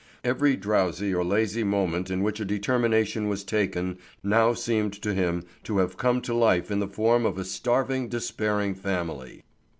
Every 0.23 0.55
drowsy 0.55 1.13
or 1.13 1.23
lazy 1.23 1.63
moment 1.63 2.09
in 2.09 2.23
which 2.23 2.39
a 2.39 2.43
determination 2.43 3.27
was 3.27 3.43
taken 3.43 3.99
now 4.23 4.53
seemed 4.55 4.93
to 5.03 5.13
him 5.13 5.43
to 5.65 5.77
have 5.77 5.95
come 5.95 6.21
to 6.21 6.33
life 6.33 6.71
in 6.71 6.79
the 6.79 6.87
form 6.87 7.23
of 7.23 7.37
a 7.37 7.45
starving, 7.45 8.09
despairing 8.09 8.73
family. 8.73 9.43